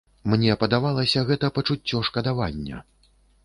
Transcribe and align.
Мне 0.31 0.55
падавалася, 0.63 1.23
гэта 1.29 1.53
пачуццё 1.59 2.03
шкадавання. 2.11 2.85